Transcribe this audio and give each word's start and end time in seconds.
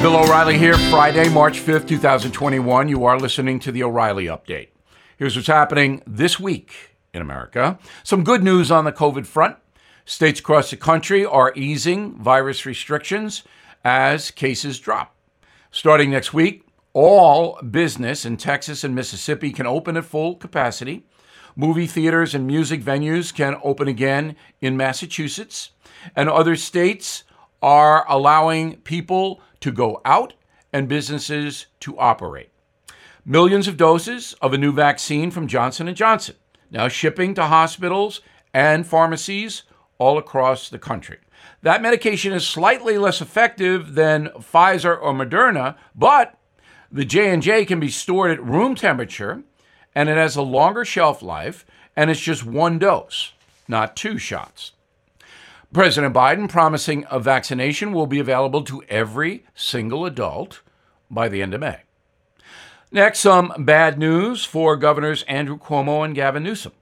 Bill 0.00 0.16
O'Reilly 0.16 0.56
here, 0.56 0.78
Friday, 0.88 1.28
March 1.28 1.60
5th, 1.60 1.86
2021. 1.86 2.88
You 2.88 3.04
are 3.04 3.18
listening 3.20 3.58
to 3.58 3.70
the 3.70 3.82
O'Reilly 3.82 4.24
Update. 4.24 4.68
Here's 5.18 5.36
what's 5.36 5.46
happening 5.46 6.02
this 6.06 6.40
week 6.40 6.96
in 7.12 7.20
America. 7.20 7.78
Some 8.02 8.24
good 8.24 8.42
news 8.42 8.70
on 8.70 8.86
the 8.86 8.92
COVID 8.92 9.26
front. 9.26 9.58
States 10.06 10.40
across 10.40 10.70
the 10.70 10.78
country 10.78 11.22
are 11.22 11.52
easing 11.54 12.14
virus 12.14 12.64
restrictions 12.64 13.42
as 13.84 14.30
cases 14.30 14.80
drop. 14.80 15.14
Starting 15.70 16.10
next 16.10 16.32
week, 16.32 16.64
all 16.94 17.60
business 17.60 18.24
in 18.24 18.38
Texas 18.38 18.82
and 18.82 18.94
Mississippi 18.94 19.52
can 19.52 19.66
open 19.66 19.98
at 19.98 20.06
full 20.06 20.34
capacity. 20.34 21.04
Movie 21.54 21.86
theaters 21.86 22.34
and 22.34 22.46
music 22.46 22.82
venues 22.82 23.34
can 23.34 23.60
open 23.62 23.86
again 23.86 24.34
in 24.62 24.78
Massachusetts. 24.78 25.72
And 26.16 26.30
other 26.30 26.56
states 26.56 27.24
are 27.62 28.04
allowing 28.08 28.76
people 28.78 29.40
to 29.60 29.70
go 29.70 30.00
out 30.04 30.34
and 30.72 30.88
businesses 30.88 31.66
to 31.80 31.98
operate. 31.98 32.50
Millions 33.24 33.68
of 33.68 33.76
doses 33.76 34.34
of 34.40 34.52
a 34.52 34.58
new 34.58 34.72
vaccine 34.72 35.30
from 35.30 35.46
Johnson 35.46 35.92
& 35.94 35.94
Johnson 35.94 36.36
now 36.70 36.88
shipping 36.88 37.34
to 37.34 37.44
hospitals 37.44 38.20
and 38.54 38.86
pharmacies 38.86 39.64
all 39.98 40.18
across 40.18 40.68
the 40.68 40.78
country. 40.78 41.18
That 41.62 41.82
medication 41.82 42.32
is 42.32 42.46
slightly 42.46 42.96
less 42.96 43.20
effective 43.20 43.94
than 43.94 44.28
Pfizer 44.36 44.98
or 45.00 45.12
Moderna, 45.12 45.76
but 45.94 46.38
the 46.90 47.04
J&J 47.04 47.66
can 47.66 47.80
be 47.80 47.90
stored 47.90 48.30
at 48.30 48.42
room 48.42 48.74
temperature 48.74 49.42
and 49.94 50.08
it 50.08 50.16
has 50.16 50.36
a 50.36 50.42
longer 50.42 50.84
shelf 50.84 51.22
life 51.22 51.66
and 51.96 52.10
it's 52.10 52.20
just 52.20 52.44
one 52.44 52.78
dose, 52.78 53.32
not 53.68 53.96
two 53.96 54.16
shots. 54.16 54.72
President 55.72 56.12
Biden 56.12 56.48
promising 56.48 57.06
a 57.12 57.20
vaccination 57.20 57.92
will 57.92 58.08
be 58.08 58.18
available 58.18 58.62
to 58.62 58.82
every 58.88 59.44
single 59.54 60.04
adult 60.04 60.62
by 61.08 61.28
the 61.28 61.40
end 61.40 61.54
of 61.54 61.60
May. 61.60 61.82
Next, 62.90 63.20
some 63.20 63.52
bad 63.56 63.96
news 63.96 64.44
for 64.44 64.76
Governors 64.76 65.22
Andrew 65.28 65.56
Cuomo 65.56 66.04
and 66.04 66.12
Gavin 66.12 66.42
Newsom. 66.42 66.72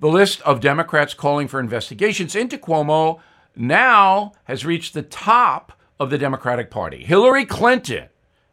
The 0.00 0.08
list 0.08 0.40
of 0.40 0.60
Democrats 0.60 1.14
calling 1.14 1.46
for 1.46 1.60
investigations 1.60 2.34
into 2.34 2.58
Cuomo 2.58 3.20
now 3.54 4.32
has 4.44 4.66
reached 4.66 4.92
the 4.92 5.02
top 5.02 5.72
of 6.00 6.10
the 6.10 6.18
Democratic 6.18 6.72
Party. 6.72 7.04
Hillary 7.04 7.44
Clinton, 7.44 8.08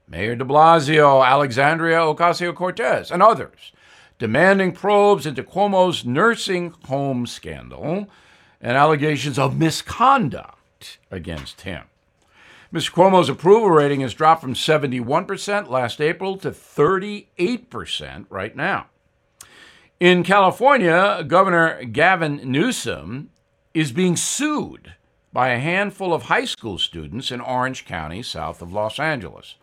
Mayor 0.07 0.35
de 0.35 0.45
Blasio, 0.45 1.25
Alexandria 1.25 1.97
Ocasio 1.97 2.53
Cortez, 2.53 3.09
and 3.09 3.23
others 3.23 3.71
demanding 4.19 4.71
probes 4.71 5.25
into 5.25 5.41
Cuomo's 5.41 6.05
nursing 6.05 6.75
home 6.85 7.25
scandal 7.25 8.07
and 8.61 8.77
allegations 8.77 9.39
of 9.39 9.57
misconduct 9.57 10.99
against 11.09 11.61
him. 11.61 11.83
Mr. 12.73 12.91
Cuomo's 12.91 13.27
approval 13.27 13.69
rating 13.69 13.99
has 13.99 14.13
dropped 14.13 14.41
from 14.41 14.53
71% 14.53 15.69
last 15.69 15.99
April 15.99 16.37
to 16.37 16.51
38% 16.51 18.25
right 18.29 18.55
now. 18.55 18.87
In 19.99 20.23
California, 20.23 21.23
Governor 21.27 21.83
Gavin 21.83 22.39
Newsom 22.49 23.29
is 23.73 23.91
being 23.91 24.15
sued 24.15 24.93
by 25.33 25.49
a 25.49 25.59
handful 25.59 26.13
of 26.13 26.23
high 26.23 26.45
school 26.45 26.77
students 26.77 27.29
in 27.29 27.41
Orange 27.41 27.85
County, 27.85 28.23
south 28.23 28.61
of 28.61 28.73
Los 28.73 28.99
Angeles. 28.99 29.55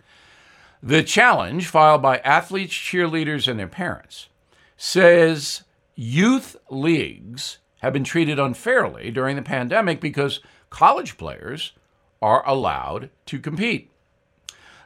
The 0.82 1.02
challenge, 1.02 1.66
filed 1.66 2.02
by 2.02 2.18
athletes, 2.18 2.72
cheerleaders, 2.72 3.48
and 3.48 3.58
their 3.58 3.68
parents, 3.68 4.28
says 4.76 5.64
youth 5.94 6.56
leagues 6.70 7.58
have 7.78 7.92
been 7.92 8.04
treated 8.04 8.38
unfairly 8.38 9.10
during 9.10 9.36
the 9.36 9.42
pandemic 9.42 10.00
because 10.00 10.40
college 10.70 11.16
players 11.16 11.72
are 12.20 12.46
allowed 12.46 13.10
to 13.26 13.38
compete. 13.38 13.90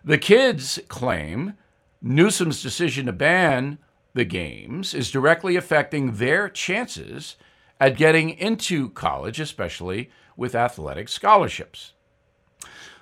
The 0.04 0.18
kids 0.18 0.80
claim 0.88 1.54
Newsom's 2.00 2.62
decision 2.62 3.06
to 3.06 3.12
ban 3.12 3.78
the 4.14 4.24
games 4.24 4.92
is 4.94 5.10
directly 5.10 5.56
affecting 5.56 6.16
their 6.16 6.48
chances 6.48 7.36
at 7.80 7.96
getting 7.96 8.30
into 8.30 8.90
college, 8.90 9.40
especially 9.40 10.10
with 10.36 10.54
athletic 10.54 11.08
scholarships. 11.08 11.92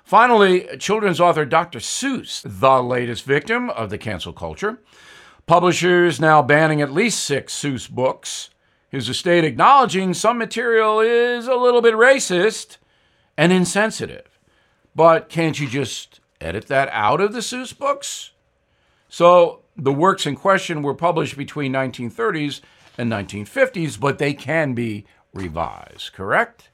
Finally, 0.03 0.67
children's 0.77 1.19
author 1.19 1.45
Dr. 1.45 1.79
Seuss, 1.79 2.41
the 2.43 2.81
latest 2.81 3.23
victim 3.23 3.69
of 3.69 3.89
the 3.89 3.97
cancel 3.97 4.33
culture. 4.33 4.79
Publishers 5.45 6.19
now 6.19 6.41
banning 6.41 6.81
at 6.81 6.91
least 6.91 7.23
six 7.23 7.53
Seuss 7.53 7.89
books 7.89 8.49
his 8.91 9.07
estate 9.07 9.45
acknowledging 9.45 10.13
some 10.13 10.37
material 10.37 10.99
is 10.99 11.47
a 11.47 11.55
little 11.55 11.81
bit 11.81 11.95
racist 11.95 12.77
and 13.37 13.53
insensitive. 13.53 14.37
But 14.93 15.29
can't 15.29 15.57
you 15.57 15.67
just 15.67 16.19
edit 16.41 16.67
that 16.67 16.89
out 16.91 17.21
of 17.21 17.31
the 17.31 17.39
Seuss 17.39 17.75
books? 17.75 18.31
So 19.07 19.61
the 19.77 19.93
works 19.93 20.25
in 20.25 20.35
question 20.35 20.81
were 20.81 20.93
published 20.93 21.37
between 21.37 21.71
1930s 21.71 22.59
and 22.97 23.09
1950s, 23.09 23.97
but 23.97 24.17
they 24.17 24.33
can 24.33 24.73
be 24.73 25.05
revised, 25.33 26.11
correct? 26.11 26.69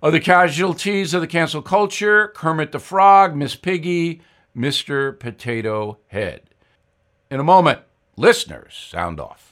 Other 0.00 0.20
casualties 0.20 1.12
of 1.12 1.20
the 1.20 1.26
cancel 1.26 1.60
culture 1.60 2.28
Kermit 2.28 2.70
the 2.70 2.78
Frog, 2.78 3.34
Miss 3.34 3.56
Piggy, 3.56 4.22
Mr. 4.56 5.18
Potato 5.18 5.98
Head. 6.06 6.42
In 7.32 7.40
a 7.40 7.44
moment, 7.44 7.80
listeners, 8.16 8.74
sound 8.90 9.18
off. 9.18 9.51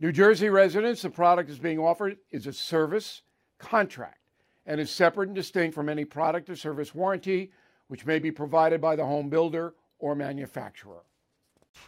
New 0.00 0.12
Jersey 0.12 0.48
residents, 0.48 1.02
the 1.02 1.10
product 1.10 1.50
is 1.50 1.58
being 1.58 1.80
offered 1.80 2.18
is 2.30 2.46
a 2.46 2.52
service 2.52 3.22
contract 3.58 4.20
and 4.64 4.80
is 4.80 4.90
separate 4.90 5.28
and 5.28 5.34
distinct 5.34 5.74
from 5.74 5.88
any 5.88 6.04
product 6.04 6.48
or 6.48 6.54
service 6.54 6.94
warranty 6.94 7.50
which 7.88 8.06
may 8.06 8.20
be 8.20 8.30
provided 8.30 8.80
by 8.80 8.94
the 8.94 9.04
home 9.04 9.28
builder 9.28 9.74
or 9.98 10.14
manufacturer. 10.14 11.02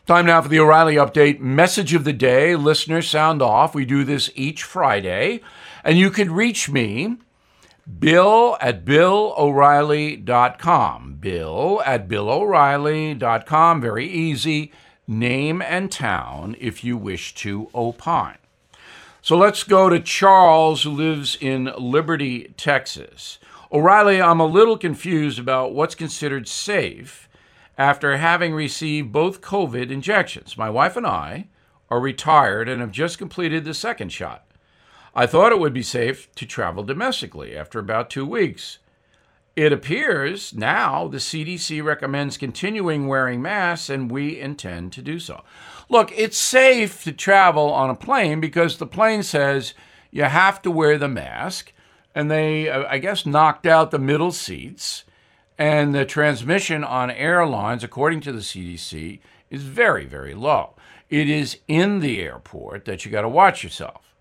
Time 0.07 0.27
now 0.27 0.43
for 0.43 0.49
the 0.49 0.59
O'Reilly 0.59 0.97
Update 0.97 1.39
message 1.41 1.95
of 1.95 2.03
the 2.05 2.13
day. 2.13 2.57
Listeners, 2.57 3.09
sound 3.09 3.41
off. 3.43 3.75
We 3.75 3.85
do 3.85 4.03
this 4.03 4.31
each 4.35 4.65
Friday. 4.65 5.41
And 5.85 5.99
you 5.99 6.11
can 6.11 6.33
reach 6.33 6.71
me, 6.71 7.19
bill 7.99 8.57
at 8.61 8.85
billo'reilly.com. 8.85 11.17
Bill 11.21 11.83
at 11.85 12.09
billo'reilly.com. 12.09 13.81
Very 13.81 14.09
easy 14.09 14.73
name 15.11 15.61
and 15.61 15.91
town 15.91 16.55
if 16.61 16.85
you 16.85 16.97
wish 16.97 17.35
to 17.35 17.69
opine. 17.75 18.39
So 19.21 19.37
let's 19.37 19.65
go 19.65 19.89
to 19.89 20.01
Charles, 20.01 20.85
who 20.85 20.91
lives 20.91 21.37
in 21.41 21.73
Liberty, 21.77 22.55
Texas. 22.57 23.39
O'Reilly, 23.73 24.23
I'm 24.23 24.41
a 24.41 24.47
little 24.47 24.79
confused 24.79 25.39
about 25.39 25.75
what's 25.75 25.95
considered 25.95 26.49
safe 26.49 27.29
after 27.77 28.17
having 28.17 28.55
received 28.55 29.13
both 29.13 29.41
COVID 29.41 29.91
injections. 29.91 30.57
My 30.57 30.71
wife 30.71 30.97
and 30.97 31.07
I 31.07 31.49
are 31.91 32.01
retired 32.01 32.69
and 32.69 32.81
have 32.81 32.93
just 32.93 33.19
completed 33.19 33.65
the 33.65 33.75
second 33.75 34.13
shot. 34.13 34.47
I 35.15 35.27
thought 35.27 35.53
it 35.53 35.59
would 35.59 35.73
be 35.75 35.83
safe 35.83 36.33
to 36.37 36.47
travel 36.47 36.85
domestically 36.85 37.57
after 37.57 37.79
about 37.79 38.11
two 38.11 38.25
weeks. 38.25 38.79
It 39.61 39.75
appears 39.75 40.55
now 40.55 41.07
the 41.07 41.19
CDC 41.19 41.85
recommends 41.85 42.39
continuing 42.39 43.07
wearing 43.07 43.43
masks, 43.43 43.91
and 43.91 44.11
we 44.11 44.41
intend 44.41 44.95
to 44.95 45.03
do 45.03 45.19
so. 45.19 45.45
Look, 45.91 46.11
it's 46.17 46.39
safe 46.39 47.05
to 47.05 47.13
travel 47.13 47.71
on 47.71 47.91
a 47.91 47.95
plane 47.95 48.41
because 48.41 48.79
the 48.79 48.87
plane 48.87 49.23
says 49.23 49.75
you 50.11 50.23
have 50.23 50.63
to 50.63 50.71
wear 50.71 50.97
the 50.97 51.09
mask, 51.09 51.75
and 52.15 52.31
they, 52.31 52.71
uh, 52.71 52.87
I 52.89 52.97
guess, 52.97 53.27
knocked 53.27 53.67
out 53.67 53.91
the 53.91 53.99
middle 53.99 54.33
seats. 54.33 55.05
And 55.59 55.95
the 55.95 56.07
transmission 56.07 56.83
on 56.83 57.11
airlines, 57.11 57.85
according 57.85 58.23
to 58.23 58.33
the 58.33 58.39
CDC, 58.39 59.21
is 59.51 59.63
very, 59.63 60.07
very 60.07 60.33
low. 60.33 60.75
It 61.11 61.29
is 61.29 61.59
in 61.69 62.01
the 62.01 62.23
airport 62.23 62.87
that 62.87 63.05
you 63.05 63.11
got 63.11 63.23
to 63.23 63.29
watch 63.29 63.63
yourself. 63.63 64.15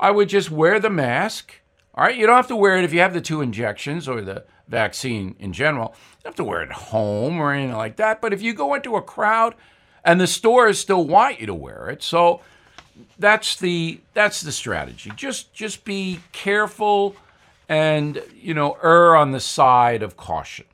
I 0.00 0.10
would 0.10 0.28
just 0.28 0.50
wear 0.50 0.80
the 0.80 0.90
mask. 0.90 1.59
All 2.00 2.06
right, 2.06 2.16
you 2.16 2.26
don't 2.26 2.36
have 2.36 2.46
to 2.46 2.56
wear 2.56 2.78
it 2.78 2.84
if 2.84 2.94
you 2.94 3.00
have 3.00 3.12
the 3.12 3.20
two 3.20 3.42
injections 3.42 4.08
or 4.08 4.22
the 4.22 4.44
vaccine 4.66 5.36
in 5.38 5.52
general. 5.52 5.88
You 5.88 6.22
don't 6.24 6.30
have 6.30 6.36
to 6.36 6.44
wear 6.44 6.62
it 6.62 6.70
at 6.70 6.76
home 6.76 7.38
or 7.38 7.52
anything 7.52 7.76
like 7.76 7.96
that. 7.96 8.22
But 8.22 8.32
if 8.32 8.40
you 8.40 8.54
go 8.54 8.72
into 8.72 8.96
a 8.96 9.02
crowd 9.02 9.54
and 10.02 10.18
the 10.18 10.26
stores 10.26 10.78
still 10.78 11.06
want 11.06 11.40
you 11.40 11.46
to 11.46 11.52
wear 11.52 11.90
it, 11.90 12.02
so 12.02 12.40
that's 13.18 13.54
the 13.56 14.00
that's 14.14 14.40
the 14.40 14.50
strategy. 14.50 15.12
Just 15.14 15.52
just 15.52 15.84
be 15.84 16.20
careful 16.32 17.16
and 17.68 18.22
you 18.34 18.54
know 18.54 18.78
err 18.82 19.14
on 19.14 19.32
the 19.32 19.40
side 19.40 20.02
of 20.02 20.16
caution. 20.16 20.64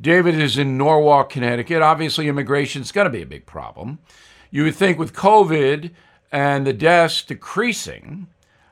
David 0.00 0.40
is 0.40 0.56
in 0.56 0.78
Norwalk, 0.78 1.28
Connecticut. 1.28 1.82
Obviously, 1.82 2.28
immigration 2.28 2.80
is 2.80 2.92
going 2.92 3.04
to 3.04 3.10
be 3.10 3.20
a 3.20 3.26
big 3.26 3.44
problem. 3.44 3.98
You 4.50 4.64
would 4.64 4.74
think 4.74 4.98
with 4.98 5.12
COVID 5.12 5.90
and 6.32 6.66
the 6.66 6.72
deaths 6.72 7.22
decreasing, 7.22 8.28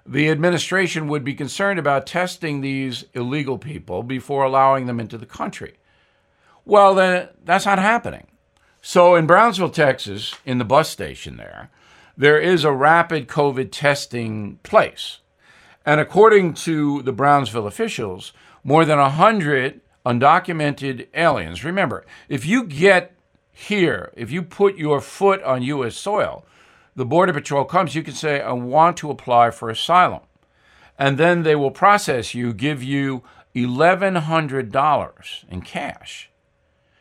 the 0.08 0.30
administration 0.30 1.06
would 1.08 1.22
be 1.22 1.34
concerned 1.34 1.78
about 1.78 2.06
testing 2.06 2.60
these 2.60 3.04
illegal 3.12 3.58
people 3.58 4.02
before 4.02 4.42
allowing 4.42 4.86
them 4.86 4.98
into 4.98 5.18
the 5.18 5.26
country. 5.26 5.74
Well, 6.64 6.94
then, 6.94 7.28
that's 7.44 7.66
not 7.66 7.78
happening. 7.78 8.26
So 8.80 9.14
in 9.14 9.26
Brownsville, 9.26 9.68
Texas, 9.68 10.34
in 10.46 10.56
the 10.56 10.64
bus 10.64 10.88
station 10.88 11.36
there, 11.36 11.70
there 12.16 12.40
is 12.40 12.64
a 12.64 12.72
rapid 12.72 13.28
COVID 13.28 13.70
testing 13.70 14.58
place. 14.62 15.18
And 15.84 16.00
according 16.00 16.54
to 16.54 17.02
the 17.02 17.12
Brownsville 17.12 17.66
officials, 17.66 18.32
more 18.64 18.86
than 18.86 18.98
100 18.98 19.80
undocumented 20.06 21.08
aliens. 21.12 21.64
Remember, 21.64 22.06
if 22.30 22.46
you 22.46 22.64
get 22.64 23.14
here, 23.52 24.10
if 24.16 24.30
you 24.30 24.42
put 24.42 24.78
your 24.78 25.02
foot 25.02 25.42
on 25.42 25.62
U.S. 25.62 25.96
soil, 25.96 26.46
the 26.98 27.06
Border 27.06 27.32
Patrol 27.32 27.64
comes, 27.64 27.94
you 27.94 28.02
can 28.02 28.14
say, 28.14 28.40
I 28.40 28.50
want 28.50 28.96
to 28.96 29.10
apply 29.10 29.52
for 29.52 29.70
asylum. 29.70 30.22
And 30.98 31.16
then 31.16 31.44
they 31.44 31.54
will 31.54 31.70
process 31.70 32.34
you, 32.34 32.52
give 32.52 32.82
you 32.82 33.22
$1,100 33.54 35.48
in 35.48 35.62
cash 35.62 36.28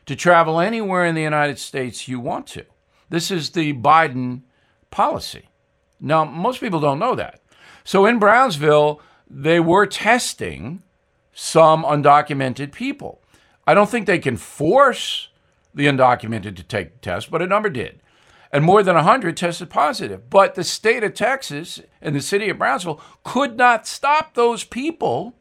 to 0.06 0.16
travel 0.16 0.60
anywhere 0.60 1.04
in 1.04 1.16
the 1.16 1.24
United 1.24 1.58
States 1.58 2.08
you 2.08 2.20
want 2.20 2.46
to. 2.46 2.64
This 3.10 3.32
is 3.32 3.50
the 3.50 3.74
Biden 3.74 4.42
policy. 4.92 5.50
Now, 6.00 6.24
most 6.24 6.60
people 6.60 6.80
don't 6.80 7.00
know 7.00 7.16
that. 7.16 7.42
So 7.84 8.06
in 8.06 8.20
Brownsville, 8.20 9.02
they 9.28 9.60
were 9.60 9.88
testing 9.88 10.84
some 11.34 11.84
undocumented 11.84 12.72
people. 12.72 13.24
I 13.66 13.74
don't 13.74 13.90
think 13.90 14.06
they 14.06 14.20
can 14.20 14.38
force 14.38 15.30
the 15.74 15.88
undocumented 15.88 16.56
to 16.58 16.64
take 16.64 16.94
the 16.94 17.00
test, 17.00 17.32
but 17.32 17.42
a 17.42 17.48
number 17.48 17.72
did. 17.72 18.00
And 18.52 18.64
more 18.64 18.82
than 18.82 18.96
100 18.96 19.36
tested 19.36 19.70
positive. 19.70 20.30
But 20.30 20.56
the 20.56 20.64
state 20.64 21.04
of 21.04 21.14
Texas 21.14 21.82
and 22.02 22.16
the 22.16 22.22
city 22.22 22.50
of 22.50 22.58
Brownsville 22.58 23.02
could 23.24 23.58
not 23.58 23.86
stop 23.86 24.34
those 24.34 24.64
people 24.64 25.36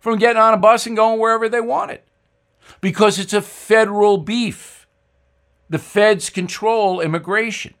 from 0.00 0.18
getting 0.18 0.40
on 0.40 0.54
a 0.54 0.58
bus 0.58 0.86
and 0.86 0.96
going 0.96 1.20
wherever 1.20 1.48
they 1.48 1.60
wanted 1.60 2.00
because 2.80 3.18
it's 3.18 3.32
a 3.32 3.42
federal 3.42 4.18
beef. 4.18 4.86
The 5.70 5.78
feds 5.78 6.30
control 6.30 7.00
immigration. 7.00 7.74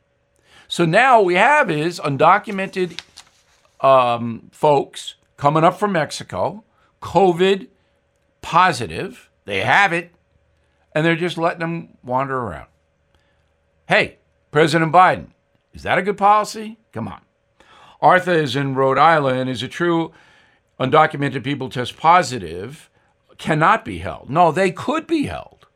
So 0.66 0.84
now 0.84 1.22
we 1.22 1.34
have 1.34 1.70
is 1.70 1.98
undocumented 1.98 3.00
um, 3.80 4.50
folks 4.52 5.14
coming 5.36 5.64
up 5.64 5.78
from 5.78 5.92
Mexico 5.92 6.64
COVID 7.00 7.68
positive. 8.42 9.30
They 9.46 9.60
have 9.60 9.94
it, 9.94 10.10
and 10.92 11.06
they're 11.06 11.16
just 11.16 11.38
letting 11.38 11.60
them 11.60 11.96
wander 12.02 12.36
around. 12.36 12.68
Hey, 13.88 14.18
President 14.50 14.92
Biden, 14.92 15.28
is 15.72 15.82
that 15.82 15.98
a 15.98 16.02
good 16.02 16.16
policy? 16.16 16.78
Come 16.92 17.08
on. 17.08 17.20
Arthur 18.00 18.32
is 18.32 18.56
in 18.56 18.74
Rhode 18.74 18.98
Island. 18.98 19.50
Is 19.50 19.62
it 19.62 19.68
true 19.68 20.12
undocumented 20.80 21.44
people 21.44 21.68
test 21.68 21.96
positive 21.96 22.88
cannot 23.36 23.84
be 23.84 23.98
held? 23.98 24.30
No, 24.30 24.50
they 24.50 24.70
could 24.70 25.06
be 25.06 25.26
held. 25.26 25.66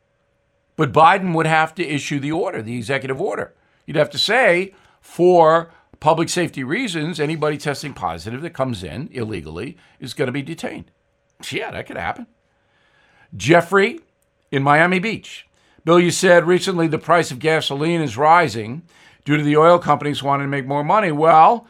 But 0.75 0.91
Biden 0.91 1.35
would 1.35 1.45
have 1.45 1.75
to 1.75 1.87
issue 1.87 2.19
the 2.19 2.31
order, 2.31 2.61
the 2.61 2.77
executive 2.77 3.21
order. 3.21 3.53
You'd 3.85 3.97
have 3.97 4.09
to 4.11 4.17
say, 4.17 4.73
for 5.01 5.71
public 5.99 6.29
safety 6.29 6.63
reasons, 6.63 7.19
anybody 7.19 7.57
testing 7.57 7.93
positive 7.93 8.41
that 8.41 8.53
comes 8.53 8.83
in 8.83 9.09
illegally 9.11 9.77
is 9.99 10.13
going 10.13 10.27
to 10.27 10.31
be 10.31 10.41
detained. 10.41 10.89
Yeah, 11.51 11.71
that 11.71 11.85
could 11.85 11.97
happen. 11.97 12.27
Jeffrey 13.35 13.99
in 14.51 14.63
Miami 14.63 14.99
Beach. 14.99 15.47
Bill, 15.85 15.99
you 15.99 16.11
said 16.11 16.47
recently 16.47 16.87
the 16.87 16.97
price 16.97 17.31
of 17.31 17.39
gasoline 17.39 18.01
is 18.01 18.17
rising 18.17 18.83
due 19.25 19.37
to 19.37 19.43
the 19.43 19.57
oil 19.57 19.79
companies 19.79 20.23
wanting 20.23 20.47
to 20.47 20.51
make 20.51 20.65
more 20.65 20.83
money. 20.83 21.11
Well, 21.11 21.67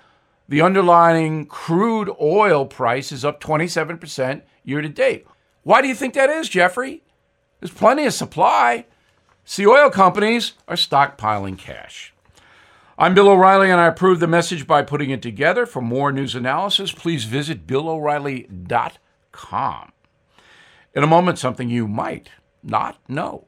the 0.48 0.62
underlying 0.62 1.48
crude 1.48 2.12
oil 2.21 2.65
price 2.65 3.12
is 3.12 3.25
up 3.25 3.42
27% 3.42 4.44
year 4.63 4.81
to 4.81 4.89
date. 4.89 5.25
Why 5.63 5.81
do 5.81 5.88
you 5.88 5.95
think 5.95 6.13
that 6.13 6.30
is, 6.30 6.48
Jeffrey? 6.48 7.01
There's 7.60 7.71
plenty 7.71 8.06
of 8.06 8.13
supply. 8.13 8.86
See, 9.45 9.65
oil 9.65 9.89
companies 9.89 10.54
are 10.68 10.75
stockpiling 10.75 11.57
cash. 11.57 12.13
I'm 12.98 13.13
Bill 13.16 13.30
O'Reilly, 13.30 13.71
and 13.71 13.81
I 13.81 13.88
approve 13.88 14.19
the 14.19 14.27
message 14.27 14.68
by 14.68 14.83
putting 14.83 15.09
it 15.09 15.24
together. 15.24 15.66
For 15.66 15.81
more 15.81 16.12
news 16.12 16.36
analysis, 16.36 16.92
please 16.92 17.24
visit 17.24 17.66
BillO'Reilly.com. 17.66 19.92
In 20.94 21.04
a 21.04 21.07
moment, 21.07 21.39
something 21.39 21.69
you 21.69 21.88
might 21.88 22.30
not 22.62 23.00
know. 23.09 23.48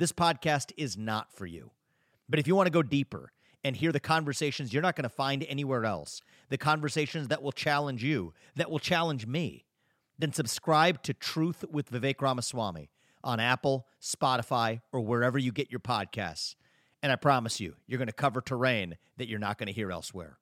this 0.00 0.12
podcast 0.12 0.72
is 0.78 0.96
not 0.96 1.30
for 1.30 1.44
you. 1.44 1.70
But 2.26 2.38
if 2.38 2.46
you 2.46 2.56
want 2.56 2.68
to 2.68 2.72
go 2.72 2.82
deeper 2.82 3.32
and 3.62 3.76
hear 3.76 3.92
the 3.92 4.00
conversations 4.00 4.72
you're 4.72 4.82
not 4.82 4.96
going 4.96 5.02
to 5.02 5.10
find 5.10 5.44
anywhere 5.46 5.84
else, 5.84 6.22
the 6.48 6.56
conversations 6.56 7.28
that 7.28 7.42
will 7.42 7.52
challenge 7.52 8.02
you, 8.02 8.32
that 8.56 8.70
will 8.70 8.78
challenge 8.78 9.26
me, 9.26 9.66
then 10.18 10.32
subscribe 10.32 11.02
to 11.02 11.12
Truth 11.12 11.66
with 11.70 11.90
Vivek 11.90 12.22
Ramaswamy 12.22 12.88
on 13.22 13.40
Apple, 13.40 13.86
Spotify, 14.00 14.80
or 14.90 15.00
wherever 15.00 15.38
you 15.38 15.52
get 15.52 15.70
your 15.70 15.80
podcasts. 15.80 16.54
And 17.02 17.12
I 17.12 17.16
promise 17.16 17.60
you, 17.60 17.76
you're 17.86 17.98
going 17.98 18.06
to 18.06 18.14
cover 18.14 18.40
terrain 18.40 18.96
that 19.18 19.28
you're 19.28 19.38
not 19.38 19.58
going 19.58 19.66
to 19.66 19.72
hear 19.72 19.92
elsewhere. 19.92 20.38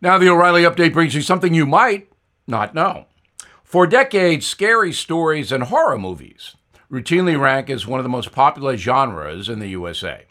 Now, 0.00 0.18
the 0.18 0.30
O'Reilly 0.30 0.62
update 0.62 0.92
brings 0.92 1.14
you 1.14 1.22
something 1.22 1.54
you 1.54 1.64
might 1.64 2.10
not 2.48 2.74
know. 2.74 3.06
For 3.62 3.86
decades, 3.86 4.48
scary 4.48 4.92
stories 4.92 5.52
and 5.52 5.62
horror 5.62 5.98
movies 5.98 6.56
routinely 6.90 7.38
rank 7.38 7.68
as 7.68 7.86
one 7.86 8.00
of 8.00 8.04
the 8.04 8.08
most 8.08 8.32
popular 8.32 8.76
genres 8.76 9.48
in 9.48 9.58
the 9.58 9.68
USA. 9.68 10.26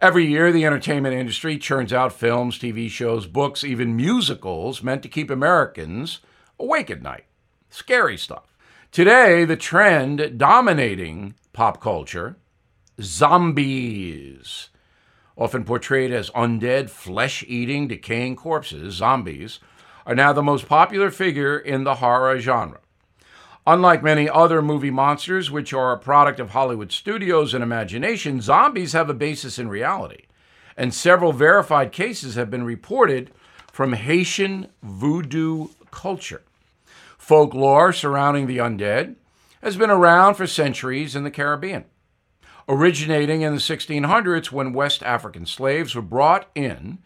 Every 0.00 0.26
year, 0.26 0.52
the 0.52 0.64
entertainment 0.64 1.14
industry 1.14 1.56
churns 1.58 1.92
out 1.92 2.12
films, 2.12 2.58
TV 2.58 2.90
shows, 2.90 3.26
books, 3.26 3.64
even 3.64 3.96
musicals 3.96 4.82
meant 4.82 5.02
to 5.02 5.08
keep 5.08 5.30
Americans 5.30 6.20
awake 6.58 6.90
at 6.90 7.02
night. 7.02 7.24
Scary 7.70 8.16
stuff. 8.16 8.56
Today, 8.90 9.44
the 9.44 9.56
trend 9.56 10.38
dominating 10.38 11.34
pop 11.52 11.80
culture 11.80 12.36
zombies. 13.00 14.68
Often 15.36 15.64
portrayed 15.64 16.12
as 16.12 16.30
undead, 16.30 16.90
flesh 16.90 17.44
eating, 17.46 17.88
decaying 17.88 18.36
corpses, 18.36 18.94
zombies 18.94 19.58
are 20.06 20.14
now 20.14 20.32
the 20.32 20.42
most 20.42 20.68
popular 20.68 21.10
figure 21.10 21.58
in 21.58 21.84
the 21.84 21.96
horror 21.96 22.38
genre. 22.38 22.80
Unlike 23.66 24.02
many 24.02 24.28
other 24.28 24.60
movie 24.60 24.90
monsters, 24.90 25.50
which 25.50 25.72
are 25.72 25.92
a 25.92 25.98
product 25.98 26.38
of 26.38 26.50
Hollywood 26.50 26.92
studios 26.92 27.54
and 27.54 27.62
imagination, 27.62 28.40
zombies 28.40 28.92
have 28.92 29.08
a 29.08 29.14
basis 29.14 29.58
in 29.58 29.68
reality. 29.68 30.24
And 30.76 30.92
several 30.92 31.32
verified 31.32 31.92
cases 31.92 32.34
have 32.34 32.50
been 32.50 32.64
reported 32.64 33.30
from 33.72 33.94
Haitian 33.94 34.68
voodoo 34.82 35.68
culture. 35.90 36.42
Folklore 37.16 37.92
surrounding 37.92 38.46
the 38.46 38.58
undead 38.58 39.16
has 39.62 39.76
been 39.76 39.90
around 39.90 40.34
for 40.34 40.46
centuries 40.46 41.16
in 41.16 41.24
the 41.24 41.30
Caribbean 41.30 41.84
originating 42.68 43.42
in 43.42 43.52
the 43.54 43.60
1600s 43.60 44.50
when 44.50 44.72
West 44.72 45.02
African 45.02 45.46
slaves 45.46 45.94
were 45.94 46.02
brought 46.02 46.48
in 46.54 46.98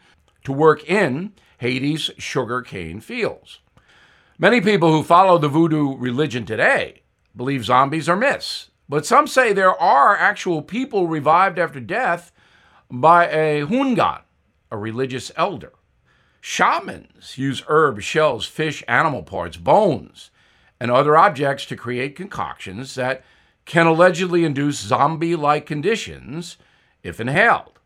to 0.43 0.53
work 0.53 0.83
in 0.89 1.33
Haiti's 1.59 2.11
sugar 2.17 2.61
cane 2.61 2.99
fields. 2.99 3.59
Many 4.41 4.61
people 4.61 4.93
who 4.93 5.03
follow 5.03 5.37
the 5.37 5.49
voodoo 5.49 5.97
religion 5.97 6.45
today 6.45 7.01
believe 7.35 7.65
zombies 7.65 8.07
are 8.07 8.15
myths, 8.15 8.71
but 8.87 9.05
some 9.05 9.27
say 9.27 9.51
there 9.51 9.77
are 9.77 10.15
actual 10.15 10.61
people 10.61 11.07
revived 11.09 11.59
after 11.59 11.81
death 11.81 12.31
by 12.89 13.27
a 13.27 13.65
hungan, 13.65 14.21
a 14.71 14.77
religious 14.77 15.29
elder. 15.35 15.73
Shamans 16.39 17.37
use 17.37 17.63
herbs, 17.67 18.05
shells, 18.05 18.45
fish, 18.45 18.81
animal 18.87 19.23
parts, 19.23 19.57
bones, 19.57 20.31
and 20.79 20.89
other 20.89 21.17
objects 21.17 21.65
to 21.65 21.75
create 21.75 22.15
concoctions 22.15 22.95
that 22.95 23.25
can 23.65 23.87
allegedly 23.87 24.45
induce 24.45 24.79
zombie 24.79 25.35
like 25.35 25.65
conditions 25.65 26.55
if 27.03 27.19
inhaled. 27.19 27.77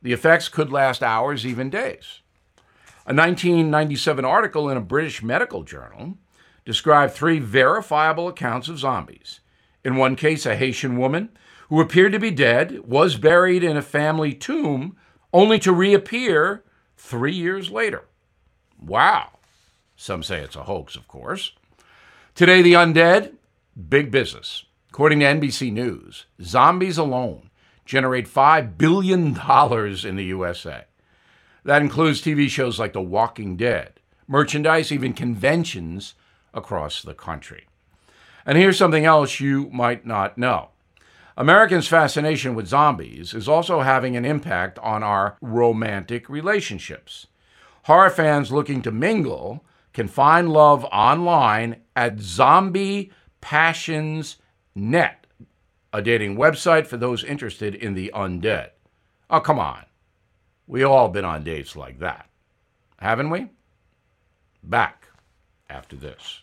The 0.00 0.12
effects 0.12 0.48
could 0.48 0.70
last 0.70 1.02
hours, 1.02 1.44
even 1.44 1.70
days. 1.70 2.20
A 3.08 3.14
1997 3.14 4.22
article 4.22 4.68
in 4.68 4.76
a 4.76 4.82
British 4.82 5.22
medical 5.22 5.62
journal 5.62 6.18
described 6.66 7.14
three 7.14 7.38
verifiable 7.38 8.28
accounts 8.28 8.68
of 8.68 8.78
zombies. 8.78 9.40
In 9.82 9.96
one 9.96 10.14
case, 10.14 10.44
a 10.44 10.54
Haitian 10.54 10.98
woman 10.98 11.30
who 11.70 11.80
appeared 11.80 12.12
to 12.12 12.18
be 12.18 12.30
dead 12.30 12.80
was 12.80 13.16
buried 13.16 13.64
in 13.64 13.78
a 13.78 13.82
family 13.82 14.34
tomb 14.34 14.94
only 15.32 15.58
to 15.58 15.72
reappear 15.72 16.62
three 16.98 17.32
years 17.32 17.70
later. 17.70 18.04
Wow. 18.78 19.38
Some 19.96 20.22
say 20.22 20.40
it's 20.40 20.54
a 20.54 20.64
hoax, 20.64 20.94
of 20.94 21.08
course. 21.08 21.52
Today, 22.34 22.60
the 22.60 22.74
undead, 22.74 23.32
big 23.88 24.10
business. 24.10 24.66
According 24.90 25.20
to 25.20 25.24
NBC 25.24 25.72
News, 25.72 26.26
zombies 26.42 26.98
alone 26.98 27.48
generate 27.86 28.28
$5 28.28 28.76
billion 28.76 29.28
in 29.28 30.16
the 30.16 30.24
USA. 30.24 30.84
That 31.64 31.82
includes 31.82 32.22
TV 32.22 32.48
shows 32.48 32.78
like 32.78 32.92
The 32.92 33.00
Walking 33.00 33.56
Dead, 33.56 34.00
merchandise, 34.26 34.92
even 34.92 35.12
conventions 35.12 36.14
across 36.54 37.02
the 37.02 37.14
country. 37.14 37.66
And 38.46 38.56
here's 38.56 38.78
something 38.78 39.04
else 39.04 39.40
you 39.40 39.68
might 39.70 40.06
not 40.06 40.38
know. 40.38 40.70
Americans' 41.36 41.86
fascination 41.86 42.54
with 42.54 42.66
zombies 42.66 43.32
is 43.32 43.48
also 43.48 43.80
having 43.80 44.16
an 44.16 44.24
impact 44.24 44.78
on 44.80 45.02
our 45.02 45.36
romantic 45.40 46.28
relationships. 46.28 47.26
Horror 47.84 48.10
fans 48.10 48.50
looking 48.50 48.82
to 48.82 48.90
mingle 48.90 49.64
can 49.92 50.08
find 50.08 50.52
love 50.52 50.84
online 50.86 51.76
at 51.94 52.18
Zombie 52.18 53.12
Passions 53.40 54.36
Net, 54.74 55.26
a 55.92 56.02
dating 56.02 56.36
website 56.36 56.86
for 56.86 56.96
those 56.96 57.22
interested 57.22 57.74
in 57.74 57.94
the 57.94 58.10
undead. 58.14 58.70
Oh, 59.30 59.40
come 59.40 59.58
on. 59.58 59.84
We 60.68 60.82
all 60.82 61.08
been 61.08 61.24
on 61.24 61.44
dates 61.44 61.76
like 61.76 61.98
that, 62.00 62.28
haven't 62.98 63.30
we? 63.30 63.48
Back 64.62 65.08
after 65.70 65.96
this. 65.96 66.42